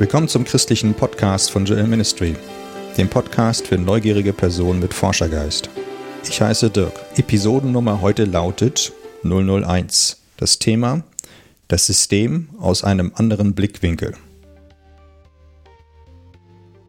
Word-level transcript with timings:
Willkommen 0.00 0.28
zum 0.28 0.44
christlichen 0.44 0.94
Podcast 0.94 1.50
von 1.50 1.66
Joel 1.66 1.86
Ministry, 1.86 2.34
dem 2.96 3.10
Podcast 3.10 3.66
für 3.66 3.76
neugierige 3.76 4.32
Personen 4.32 4.80
mit 4.80 4.94
Forschergeist. 4.94 5.68
Ich 6.26 6.40
heiße 6.40 6.70
Dirk. 6.70 6.94
Episodennummer 7.18 8.00
heute 8.00 8.24
lautet 8.24 8.94
001. 9.24 10.22
Das 10.38 10.58
Thema 10.58 11.02
Das 11.68 11.84
System 11.84 12.48
aus 12.58 12.82
einem 12.82 13.12
anderen 13.14 13.52
Blickwinkel. 13.52 14.14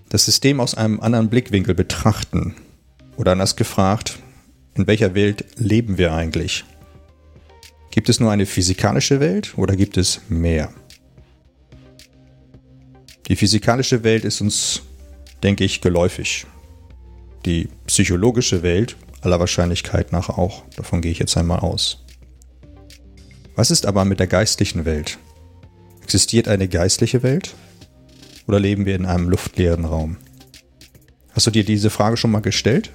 Das 0.07 0.23
System 0.23 0.61
aus 0.61 0.73
einem 0.73 1.01
anderen 1.01 1.27
Blickwinkel 1.27 1.75
betrachten. 1.75 2.55
Oder 3.17 3.33
anders 3.33 3.57
gefragt, 3.57 4.19
in 4.75 4.87
welcher 4.87 5.15
Welt 5.15 5.43
leben 5.57 5.97
wir 5.97 6.13
eigentlich? 6.13 6.63
Gibt 7.89 8.07
es 8.07 8.21
nur 8.21 8.31
eine 8.31 8.45
physikalische 8.45 9.19
Welt 9.19 9.57
oder 9.57 9.75
gibt 9.75 9.97
es 9.97 10.21
mehr? 10.29 10.73
Die 13.31 13.37
physikalische 13.37 14.03
Welt 14.03 14.25
ist 14.25 14.41
uns, 14.41 14.81
denke 15.41 15.63
ich, 15.63 15.79
geläufig. 15.79 16.45
Die 17.45 17.69
psychologische 17.87 18.61
Welt 18.61 18.97
aller 19.21 19.39
Wahrscheinlichkeit 19.39 20.11
nach 20.11 20.27
auch. 20.27 20.65
Davon 20.75 20.99
gehe 20.99 21.13
ich 21.13 21.19
jetzt 21.19 21.37
einmal 21.37 21.59
aus. 21.59 22.03
Was 23.55 23.71
ist 23.71 23.85
aber 23.85 24.03
mit 24.03 24.19
der 24.19 24.27
geistlichen 24.27 24.83
Welt? 24.83 25.17
Existiert 26.03 26.49
eine 26.49 26.67
geistliche 26.67 27.23
Welt? 27.23 27.55
Oder 28.47 28.59
leben 28.59 28.85
wir 28.85 28.95
in 28.95 29.05
einem 29.05 29.29
luftleeren 29.29 29.85
Raum? 29.85 30.17
Hast 31.31 31.47
du 31.47 31.51
dir 31.51 31.63
diese 31.63 31.89
Frage 31.89 32.17
schon 32.17 32.31
mal 32.31 32.41
gestellt? 32.41 32.91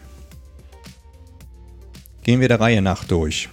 Gehen 2.24 2.40
wir 2.40 2.48
der 2.48 2.60
Reihe 2.60 2.82
nach 2.82 3.04
durch. 3.04 3.48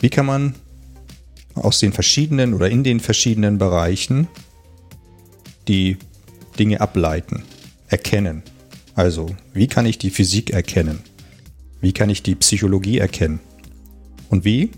Wie 0.00 0.10
kann 0.10 0.26
man 0.26 0.56
aus 1.54 1.78
den 1.78 1.92
verschiedenen 1.92 2.52
oder 2.52 2.68
in 2.68 2.82
den 2.82 2.98
verschiedenen 2.98 3.58
Bereichen 3.58 4.26
die 5.68 5.98
Dinge 6.58 6.80
ableiten, 6.80 7.42
erkennen. 7.88 8.42
Also, 8.94 9.34
wie 9.52 9.66
kann 9.66 9.86
ich 9.86 9.98
die 9.98 10.10
Physik 10.10 10.50
erkennen? 10.50 11.00
Wie 11.80 11.92
kann 11.92 12.10
ich 12.10 12.22
die 12.22 12.34
Psychologie 12.34 12.98
erkennen? 12.98 13.40
Und 14.28 14.44
wie 14.44 14.70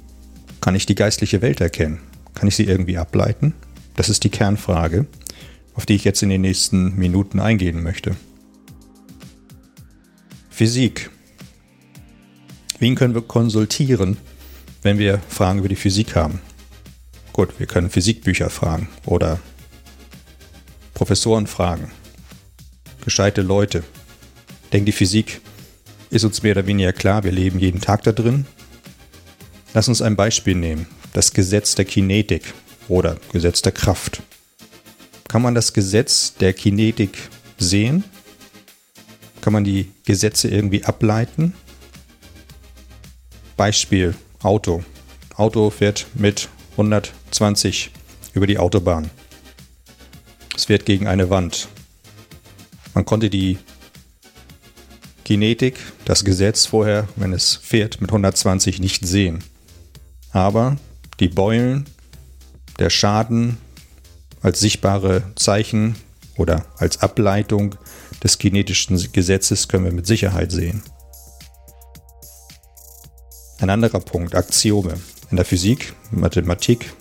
kann 0.61 0.75
ich 0.75 0.87
die 0.87 0.95
geistliche 0.95 1.43
Welt 1.43 1.61
erkennen? 1.61 2.01
Kann 2.35 2.49
ich 2.49 2.57
sie 2.57 2.65
irgendwie 2.65 2.99
ableiten? 2.99 3.55
Das 3.95 4.09
ist 4.09 4.25
die 4.25 4.31
Kernfrage, 4.31 5.07
auf 5.75 5.87
die 5.87 5.95
ich 5.95 6.05
jetzt 6.05 6.23
in 6.23 6.29
den 6.29 6.41
nächsten 6.41 6.97
Minuten 6.97 7.41
eingehen 7.41 7.83
möchte. 7.83 8.17
Physik. 10.51 11.11
Wen 12.79 12.95
können 12.95 13.15
wir 13.15 13.23
konsultieren, 13.23 14.17
wenn 14.83 14.99
wir 14.99 15.21
Fragen 15.29 15.59
über 15.59 15.69
die 15.69 15.77
Physik 15.77 16.17
haben? 16.17 16.41
Gut, 17.33 17.59
wir 17.59 17.67
können 17.67 17.91
Physikbücher 17.91 18.51
fragen 18.51 18.89
oder 19.05 19.39
Professoren 20.97 21.47
fragen. 21.47 21.91
Gescheite 23.05 23.43
Leute. 23.43 23.85
Denke, 24.73 24.87
die 24.87 24.93
Physik 24.93 25.43
ist 26.09 26.25
uns 26.25 26.43
mehr 26.43 26.53
oder 26.53 26.67
weniger 26.67 26.95
klar. 26.95 27.23
Wir 27.23 27.33
leben 27.33 27.59
jeden 27.59 27.83
Tag 27.83 28.03
da 28.05 28.13
drin. 28.13 28.47
Lass 29.75 29.89
uns 29.89 30.01
ein 30.01 30.17
Beispiel 30.17 30.55
nehmen. 30.55 30.87
Das 31.13 31.35
Gesetz 31.35 31.75
der 31.75 31.85
Kinetik 31.85 32.55
oder 32.89 33.19
Gesetz 33.31 33.61
der 33.61 33.73
Kraft. 33.73 34.23
Kann 35.29 35.43
man 35.43 35.55
das 35.55 35.75
Gesetz 35.75 36.33
der 36.41 36.55
Kinetik 36.55 37.19
sehen? 37.59 38.03
Kann 39.43 39.53
man 39.53 39.65
die 39.65 39.93
Gesetze 40.07 40.49
irgendwie 40.49 40.83
ableiten? 40.83 41.53
Beispiel 43.59 44.15
Auto. 44.43 44.83
Auto 45.35 45.69
fährt 45.69 46.07
mit 46.15 46.49
120 46.73 47.91
über 48.33 48.47
die 48.47 48.57
Autobahn. 48.57 49.11
Fährt 50.67 50.85
gegen 50.85 51.07
eine 51.07 51.31
Wand. 51.31 51.69
Man 52.93 53.05
konnte 53.05 53.31
die 53.31 53.57
Kinetik, 55.25 55.77
das 56.05 56.25
Gesetz 56.25 56.67
vorher, 56.67 57.07
wenn 57.15 57.33
es 57.33 57.55
fährt, 57.55 58.01
mit 58.01 58.11
120 58.11 58.81
nicht 58.81 59.07
sehen. 59.07 59.45
Aber 60.33 60.77
die 61.21 61.29
Beulen, 61.29 61.87
der 62.81 62.91
Schaden 62.91 63.59
als 64.43 64.59
sichtbare 64.59 65.23
Zeichen 65.37 65.95
oder 66.37 66.67
als 66.79 67.01
Ableitung 67.01 67.77
des 68.25 68.39
kinetischen 68.39 69.13
Gesetzes 69.13 69.69
können 69.69 69.85
wir 69.85 69.93
mit 69.93 70.09
Sicherheit 70.09 70.51
sehen. 70.51 70.83
Ein 73.61 73.71
anderer 73.71 74.01
Punkt, 74.01 74.35
Axiome. 74.35 74.95
In 75.31 75.37
der 75.37 75.45
Physik, 75.45 75.95
Mathematik 76.11 76.93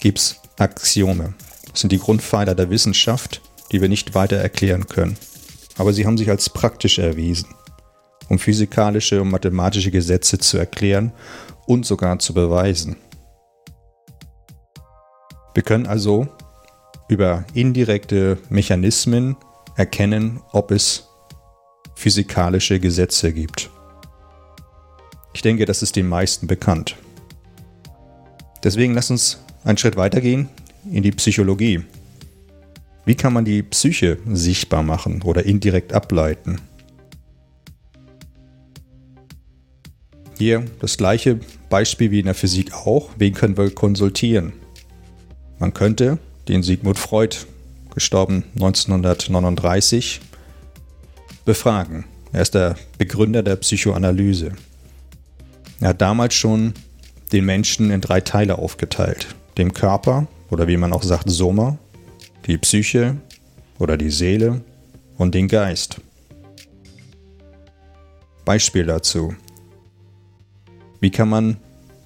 gibt 0.00 0.18
es 0.18 0.40
Axiome. 0.58 1.34
Sind 1.74 1.92
die 1.92 1.98
Grundpfeiler 1.98 2.54
der 2.54 2.70
Wissenschaft, 2.70 3.42
die 3.72 3.80
wir 3.80 3.88
nicht 3.88 4.14
weiter 4.14 4.36
erklären 4.36 4.86
können. 4.86 5.16
Aber 5.76 5.92
sie 5.92 6.06
haben 6.06 6.16
sich 6.16 6.30
als 6.30 6.48
praktisch 6.48 6.98
erwiesen, 6.98 7.54
um 8.28 8.38
physikalische 8.38 9.20
und 9.20 9.30
mathematische 9.30 9.90
Gesetze 9.90 10.38
zu 10.38 10.56
erklären 10.56 11.12
und 11.66 11.84
sogar 11.84 12.18
zu 12.20 12.32
beweisen. 12.32 12.96
Wir 15.54 15.62
können 15.62 15.86
also 15.86 16.28
über 17.08 17.44
indirekte 17.54 18.38
Mechanismen 18.48 19.36
erkennen, 19.76 20.40
ob 20.52 20.70
es 20.70 21.08
physikalische 21.96 22.80
Gesetze 22.80 23.32
gibt. 23.32 23.70
Ich 25.32 25.42
denke, 25.42 25.64
das 25.64 25.82
ist 25.82 25.96
den 25.96 26.08
meisten 26.08 26.46
bekannt. 26.46 26.96
Deswegen 28.62 28.94
lass 28.94 29.10
uns 29.10 29.40
einen 29.64 29.78
Schritt 29.78 29.96
weitergehen 29.96 30.48
in 30.90 31.02
die 31.02 31.12
Psychologie. 31.12 31.82
Wie 33.04 33.14
kann 33.14 33.32
man 33.32 33.44
die 33.44 33.62
Psyche 33.62 34.18
sichtbar 34.26 34.82
machen 34.82 35.22
oder 35.22 35.44
indirekt 35.44 35.92
ableiten? 35.92 36.60
Hier 40.38 40.64
das 40.80 40.96
gleiche 40.96 41.38
Beispiel 41.68 42.10
wie 42.10 42.20
in 42.20 42.26
der 42.26 42.34
Physik 42.34 42.72
auch. 42.74 43.10
Wen 43.18 43.34
können 43.34 43.56
wir 43.56 43.70
konsultieren? 43.70 44.52
Man 45.58 45.72
könnte 45.72 46.18
den 46.48 46.62
Sigmund 46.62 46.98
Freud, 46.98 47.36
gestorben 47.94 48.44
1939, 48.54 50.20
befragen. 51.44 52.04
Er 52.32 52.42
ist 52.42 52.54
der 52.54 52.76
Begründer 52.98 53.42
der 53.42 53.56
Psychoanalyse. 53.56 54.52
Er 55.80 55.90
hat 55.90 56.00
damals 56.00 56.34
schon 56.34 56.74
den 57.32 57.44
Menschen 57.44 57.90
in 57.90 58.00
drei 58.00 58.20
Teile 58.20 58.58
aufgeteilt. 58.58 59.34
Dem 59.56 59.72
Körper, 59.72 60.26
oder 60.54 60.68
wie 60.68 60.76
man 60.76 60.92
auch 60.92 61.02
sagt 61.02 61.28
Soma, 61.28 61.78
die 62.46 62.58
Psyche 62.58 63.16
oder 63.80 63.96
die 63.96 64.10
Seele 64.10 64.62
und 65.18 65.34
den 65.34 65.48
Geist. 65.48 66.00
Beispiel 68.44 68.86
dazu. 68.86 69.34
Wie 71.00 71.10
kann 71.10 71.28
man 71.28 71.56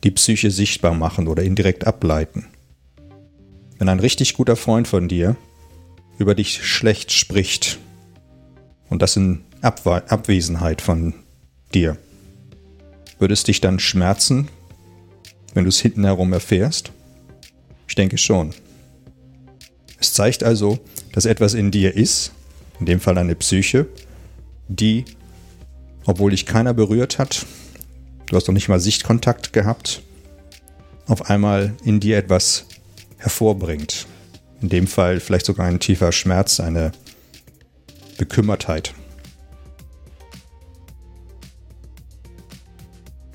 die 0.03 0.10
Psyche 0.12 0.50
sichtbar 0.50 0.94
machen 0.94 1.28
oder 1.28 1.42
indirekt 1.42 1.87
ableiten? 1.87 2.47
Wenn 3.78 3.91
ein 3.91 4.00
richtig 4.00 4.32
guter 4.32 4.56
Freund 4.56 4.88
von 4.88 5.08
dir 5.08 5.37
über 6.19 6.34
dich 6.34 6.64
schlecht 6.64 7.12
spricht 7.12 7.78
und 8.88 9.03
das 9.03 9.16
in 9.16 9.44
Abwe 9.60 10.10
Abwesenheit 10.10 10.81
von 10.81 11.12
dir, 11.75 11.98
würde 13.19 13.34
es 13.34 13.44
dich 13.44 13.60
dann 13.60 13.78
schmerzen, 13.78 14.48
wenn 15.53 15.64
du 15.64 15.69
es 15.69 15.81
hinten 15.81 16.04
herum 16.04 16.32
erfährst? 16.32 16.92
Ich 17.88 17.94
denke 17.94 18.19
schon. 18.19 18.54
Es 19.99 20.12
zeigt 20.12 20.43
also, 20.43 20.78
dass 21.12 21.25
etwas 21.25 21.54
in 21.54 21.71
dir 21.71 21.97
ist, 21.97 22.32
in 22.78 22.87
dem 22.87 23.00
Fall 23.00 23.19
eine 23.19 23.34
Psyche, 23.34 23.87
die, 24.69 25.04
obwohl 26.06 26.31
dich 26.31 26.47
keiner 26.47 26.75
berührt 26.75 27.19
hat, 27.19 27.47
du 28.26 28.37
hast 28.37 28.47
noch 28.47 28.54
nicht 28.54 28.69
mal 28.69 28.78
Sichtkontakt 28.78 29.53
gehabt, 29.53 30.03
auf 31.06 31.31
einmal 31.31 31.75
in 31.85 31.99
dir 31.99 32.19
etwas 32.19 32.67
hervorbringt. 33.17 34.06
In 34.61 34.69
dem 34.69 34.87
Fall 34.87 35.20
vielleicht 35.20 35.46
sogar 35.46 35.67
ein 35.67 35.81
tiefer 35.81 36.12
Schmerz, 36.12 36.61
eine 36.61 36.93
Bekümmertheit. 38.19 38.93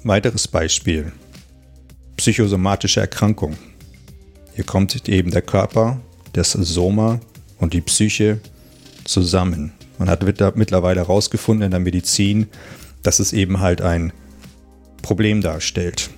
Weiteres 0.03 0.47
Beispiel. 0.47 1.13
Psychosomatische 2.17 2.99
Erkrankung. 2.99 3.57
Hier 4.55 4.63
kommt 4.63 5.07
eben 5.09 5.31
der 5.31 5.41
Körper, 5.41 5.99
das 6.33 6.51
Soma 6.51 7.19
und 7.57 7.73
die 7.73 7.81
Psyche 7.81 8.39
zusammen. 9.03 9.73
Man 9.97 10.09
hat 10.09 10.23
mittlerweile 10.55 11.01
herausgefunden 11.01 11.65
in 11.65 11.71
der 11.71 11.79
Medizin, 11.79 12.47
dass 13.01 13.19
es 13.19 13.33
eben 13.33 13.59
halt 13.59 13.81
ein 13.81 14.13
Problem 15.01 15.41
darstellt. 15.41 16.09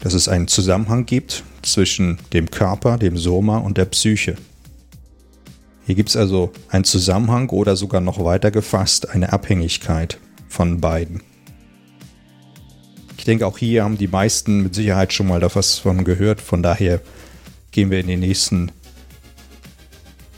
Dass 0.00 0.14
es 0.14 0.28
einen 0.28 0.48
Zusammenhang 0.48 1.06
gibt 1.06 1.44
zwischen 1.62 2.18
dem 2.32 2.50
Körper, 2.50 2.98
dem 2.98 3.16
Soma 3.16 3.58
und 3.58 3.78
der 3.78 3.84
Psyche. 3.84 4.36
Hier 5.84 5.94
gibt 5.94 6.08
es 6.08 6.16
also 6.16 6.52
einen 6.68 6.84
Zusammenhang 6.84 7.50
oder 7.50 7.76
sogar 7.76 8.00
noch 8.00 8.24
weiter 8.24 8.50
gefasst 8.50 9.10
eine 9.10 9.32
Abhängigkeit 9.32 10.18
von 10.48 10.80
beiden. 10.80 11.22
Ich 13.18 13.24
denke, 13.24 13.46
auch 13.46 13.58
hier 13.58 13.84
haben 13.84 13.98
die 13.98 14.08
meisten 14.08 14.62
mit 14.62 14.74
Sicherheit 14.74 15.12
schon 15.12 15.28
mal 15.28 15.40
da 15.40 15.54
was 15.54 15.78
von 15.78 16.04
gehört. 16.04 16.40
Von 16.40 16.62
daher 16.62 17.00
gehen 17.72 17.90
wir 17.90 18.00
in 18.00 18.06
den 18.06 18.20
nächsten 18.20 18.70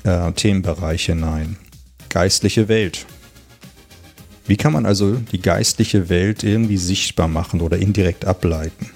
äh, 0.05 0.33
Themenbereich 0.33 1.07
hinein. 1.07 1.57
Geistliche 2.09 2.69
Welt. 2.69 3.07
Wie 4.47 4.57
kann 4.57 4.73
man 4.73 4.87
also 4.87 5.17
die 5.17 5.41
geistliche 5.41 6.09
Welt 6.09 6.43
irgendwie 6.45 6.77
sichtbar 6.77 7.29
machen 7.29 7.61
oder 7.61 7.79
indirekt 7.79 8.25
ableiten? 8.25 8.91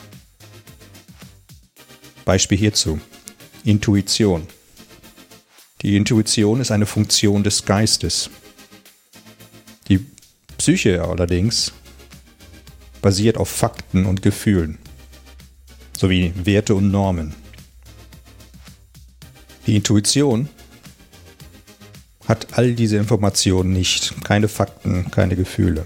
Beispiel 2.24 2.58
hierzu. 2.58 3.00
Intuition. 3.64 4.46
Die 5.82 5.96
Intuition 5.96 6.60
ist 6.60 6.70
eine 6.70 6.86
Funktion 6.86 7.42
des 7.42 7.64
Geistes. 7.64 8.30
Die 9.88 10.04
Psyche 10.58 11.02
allerdings 11.02 11.72
basiert 13.00 13.36
auf 13.36 13.48
Fakten 13.48 14.06
und 14.06 14.22
Gefühlen 14.22 14.78
sowie 15.98 16.32
Werte 16.36 16.74
und 16.74 16.90
Normen. 16.90 17.34
Die 19.68 19.76
Intuition 19.76 20.48
hat 22.26 22.46
all 22.52 22.72
diese 22.72 22.96
Informationen 22.96 23.70
nicht, 23.70 24.14
keine 24.24 24.48
Fakten, 24.48 25.10
keine 25.10 25.36
Gefühle. 25.36 25.84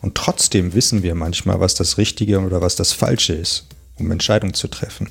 Und 0.00 0.14
trotzdem 0.14 0.74
wissen 0.74 1.02
wir 1.02 1.16
manchmal, 1.16 1.58
was 1.58 1.74
das 1.74 1.98
Richtige 1.98 2.38
oder 2.38 2.60
was 2.60 2.76
das 2.76 2.92
Falsche 2.92 3.32
ist, 3.34 3.66
um 3.96 4.12
Entscheidungen 4.12 4.54
zu 4.54 4.68
treffen. 4.68 5.10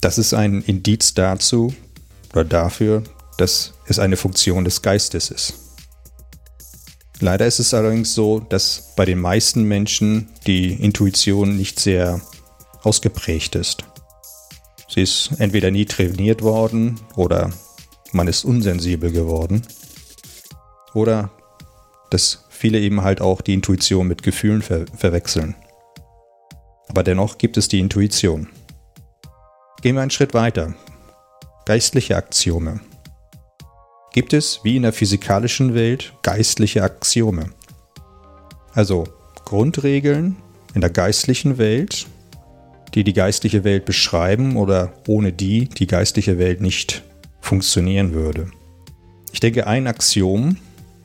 Das 0.00 0.16
ist 0.16 0.32
ein 0.32 0.62
Indiz 0.62 1.14
dazu 1.14 1.74
oder 2.32 2.44
dafür, 2.44 3.02
dass 3.36 3.72
es 3.86 3.98
eine 3.98 4.16
Funktion 4.16 4.64
des 4.64 4.82
Geistes 4.82 5.32
ist. 5.32 5.54
Leider 7.18 7.48
ist 7.48 7.58
es 7.58 7.74
allerdings 7.74 8.14
so, 8.14 8.38
dass 8.38 8.94
bei 8.94 9.06
den 9.06 9.18
meisten 9.18 9.64
Menschen 9.64 10.28
die 10.46 10.72
Intuition 10.72 11.56
nicht 11.56 11.80
sehr 11.80 12.20
ausgeprägt 12.84 13.56
ist. 13.56 13.85
Sie 14.96 15.02
ist 15.02 15.30
entweder 15.40 15.70
nie 15.70 15.84
trainiert 15.84 16.40
worden 16.40 16.98
oder 17.16 17.52
man 18.12 18.28
ist 18.28 18.46
unsensibel 18.46 19.12
geworden. 19.12 19.60
Oder 20.94 21.30
dass 22.08 22.46
viele 22.48 22.80
eben 22.80 23.02
halt 23.02 23.20
auch 23.20 23.42
die 23.42 23.52
Intuition 23.52 24.08
mit 24.08 24.22
Gefühlen 24.22 24.62
ver 24.62 24.86
verwechseln. 24.96 25.54
Aber 26.88 27.02
dennoch 27.02 27.36
gibt 27.36 27.58
es 27.58 27.68
die 27.68 27.78
Intuition. 27.78 28.48
Gehen 29.82 29.96
wir 29.96 30.00
einen 30.00 30.10
Schritt 30.10 30.32
weiter. 30.32 30.74
Geistliche 31.66 32.16
Axiome 32.16 32.80
gibt 34.14 34.32
es, 34.32 34.60
wie 34.62 34.76
in 34.76 34.82
der 34.82 34.94
physikalischen 34.94 35.74
Welt, 35.74 36.14
geistliche 36.22 36.82
Axiome. 36.82 37.50
Also 38.72 39.04
Grundregeln 39.44 40.36
in 40.72 40.80
der 40.80 40.88
geistlichen 40.88 41.58
Welt, 41.58 42.06
die 42.96 43.04
die 43.04 43.12
geistliche 43.12 43.62
Welt 43.62 43.84
beschreiben 43.84 44.56
oder 44.56 44.94
ohne 45.06 45.32
die 45.32 45.68
die 45.68 45.86
geistliche 45.86 46.38
Welt 46.38 46.60
nicht 46.62 47.04
funktionieren 47.40 48.12
würde. 48.12 48.50
Ich 49.32 49.40
denke, 49.40 49.66
ein 49.66 49.86
Axiom 49.86 50.56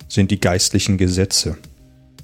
sind 0.07 0.31
die 0.31 0.39
geistlichen 0.39 0.97
Gesetze. 0.97 1.57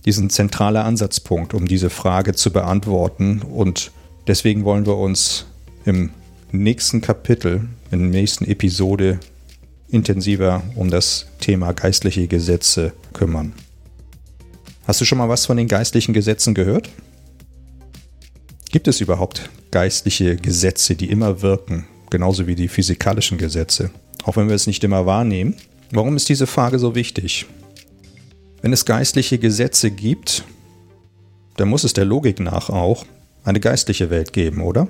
Die 0.05 0.11
sind 0.13 0.27
ein 0.27 0.29
zentraler 0.29 0.85
Ansatzpunkt, 0.85 1.53
um 1.53 1.67
diese 1.67 1.89
Frage 1.89 2.33
zu 2.33 2.51
beantworten 2.51 3.41
und 3.41 3.91
deswegen 4.25 4.63
wollen 4.63 4.85
wir 4.85 4.95
uns 4.95 5.45
im 5.83 6.11
nächsten 6.53 7.01
Kapitel, 7.01 7.67
in 7.91 7.99
der 7.99 8.09
nächsten 8.09 8.45
Episode 8.45 9.19
intensiver 9.89 10.63
um 10.75 10.89
das 10.89 11.27
Thema 11.41 11.73
geistliche 11.73 12.27
Gesetze 12.27 12.93
kümmern. 13.11 13.51
Hast 14.85 15.01
du 15.01 15.05
schon 15.05 15.17
mal 15.17 15.27
was 15.27 15.45
von 15.45 15.57
den 15.57 15.67
geistlichen 15.67 16.13
Gesetzen 16.13 16.53
gehört? 16.53 16.89
Gibt 18.69 18.89
es 18.89 18.99
überhaupt 18.99 19.49
geistliche 19.71 20.35
Gesetze, 20.35 20.95
die 20.95 21.09
immer 21.09 21.41
wirken, 21.41 21.87
genauso 22.09 22.47
wie 22.47 22.55
die 22.55 22.67
physikalischen 22.67 23.37
Gesetze, 23.37 23.91
auch 24.23 24.35
wenn 24.35 24.49
wir 24.49 24.55
es 24.55 24.67
nicht 24.67 24.83
immer 24.83 25.05
wahrnehmen? 25.05 25.55
Warum 25.91 26.17
ist 26.17 26.27
diese 26.27 26.47
Frage 26.47 26.77
so 26.77 26.93
wichtig? 26.93 27.45
Wenn 28.61 28.73
es 28.73 28.83
geistliche 28.83 29.37
Gesetze 29.37 29.89
gibt, 29.89 30.43
dann 31.55 31.69
muss 31.69 31.85
es 31.85 31.93
der 31.93 32.03
Logik 32.03 32.41
nach 32.41 32.69
auch 32.69 33.05
eine 33.45 33.61
geistliche 33.61 34.09
Welt 34.09 34.33
geben, 34.33 34.61
oder? 34.61 34.89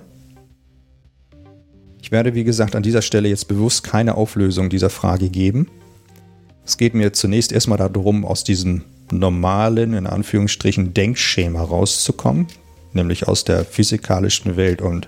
Ich 2.02 2.12
werde, 2.12 2.34
wie 2.34 2.44
gesagt, 2.44 2.76
an 2.76 2.84
dieser 2.84 3.04
Stelle 3.04 3.30
jetzt 3.30 3.48
bewusst 3.48 3.84
keine 3.84 4.16
Auflösung 4.16 4.72
dieser 4.72 4.90
Frage 4.90 5.30
geben. 5.30 5.68
Es 6.66 6.78
geht 6.78 6.96
mir 6.96 7.14
zunächst 7.14 7.52
erstmal 7.52 7.78
darum, 7.78 8.26
aus 8.26 8.44
diesem 8.44 8.86
normalen, 9.12 9.94
in 9.94 10.08
Anführungsstrichen, 10.08 10.96
Denkschema 10.96 11.62
rauszukommen, 11.62 12.48
nämlich 12.94 13.28
aus 13.28 13.44
der 13.44 13.66
physikalischen 13.66 14.58
Welt 14.58 14.82
und 14.82 15.08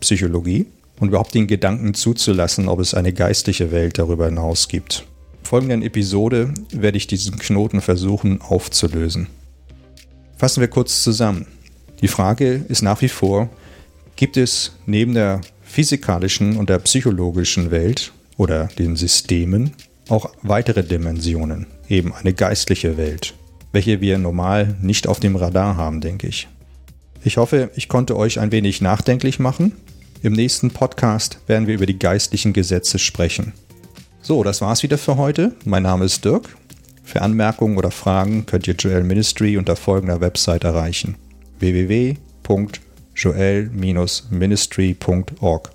Psychologie, 0.00 0.66
und 1.00 1.08
überhaupt 1.08 1.34
den 1.34 1.46
Gedanken 1.46 1.94
zuzulassen, 1.94 2.68
ob 2.68 2.80
es 2.80 2.94
eine 2.94 3.12
geistliche 3.12 3.70
Welt 3.70 3.98
darüber 3.98 4.26
hinaus 4.26 4.68
gibt. 4.68 5.06
In 5.40 5.44
folgenden 5.44 5.82
Episode 5.82 6.52
werde 6.72 6.96
ich 6.96 7.06
diesen 7.06 7.38
Knoten 7.38 7.80
versuchen 7.80 8.40
aufzulösen. 8.40 9.28
Fassen 10.36 10.60
wir 10.60 10.68
kurz 10.68 11.02
zusammen. 11.02 11.46
Die 12.00 12.08
Frage 12.08 12.64
ist 12.68 12.82
nach 12.82 13.00
wie 13.00 13.08
vor, 13.08 13.48
gibt 14.16 14.36
es 14.36 14.72
neben 14.86 15.14
der 15.14 15.40
physikalischen 15.62 16.56
und 16.56 16.68
der 16.68 16.78
psychologischen 16.80 17.70
Welt 17.70 18.12
oder 18.36 18.68
den 18.78 18.96
Systemen 18.96 19.72
auch 20.08 20.30
weitere 20.42 20.84
Dimensionen, 20.84 21.66
eben 21.88 22.14
eine 22.14 22.32
geistliche 22.32 22.96
Welt, 22.96 23.34
welche 23.72 24.00
wir 24.00 24.18
normal 24.18 24.76
nicht 24.80 25.06
auf 25.06 25.20
dem 25.20 25.36
Radar 25.36 25.76
haben, 25.76 26.00
denke 26.00 26.28
ich. 26.28 26.48
Ich 27.26 27.38
hoffe, 27.38 27.70
ich 27.74 27.88
konnte 27.88 28.16
euch 28.16 28.38
ein 28.38 28.52
wenig 28.52 28.80
nachdenklich 28.80 29.40
machen. 29.40 29.72
Im 30.22 30.32
nächsten 30.32 30.70
Podcast 30.70 31.40
werden 31.48 31.66
wir 31.66 31.74
über 31.74 31.86
die 31.86 31.98
geistlichen 31.98 32.52
Gesetze 32.52 33.00
sprechen. 33.00 33.52
So, 34.22 34.44
das 34.44 34.60
war's 34.60 34.84
wieder 34.84 34.96
für 34.96 35.16
heute. 35.16 35.56
Mein 35.64 35.82
Name 35.82 36.04
ist 36.04 36.24
Dirk. 36.24 36.56
Für 37.02 37.22
Anmerkungen 37.22 37.78
oder 37.78 37.90
Fragen 37.90 38.46
könnt 38.46 38.68
ihr 38.68 38.74
Joel 38.74 39.02
Ministry 39.02 39.56
unter 39.56 39.74
folgender 39.74 40.20
Website 40.20 40.62
erreichen: 40.62 41.16
www 41.58 42.14
joel-ministry.org. 43.16 45.70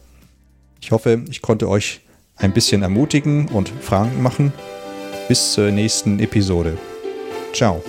Ich 0.79 0.91
hoffe, 0.91 1.25
ich 1.29 1.41
konnte 1.41 1.67
euch 1.67 1.99
ein 2.37 2.53
bisschen 2.53 2.81
ermutigen 2.81 3.49
und 3.49 3.67
Fragen 3.81 4.21
machen. 4.21 4.53
Bis 5.27 5.51
zur 5.51 5.69
nächsten 5.71 6.21
Episode. 6.21 6.77
Ciao. 7.53 7.83